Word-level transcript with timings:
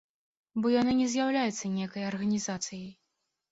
Бо 0.63 0.71
яны 0.81 0.95
не 1.01 1.07
з'яўляюцца 1.17 1.71
нейкай 1.77 2.09
арганізацыяй. 2.11 2.91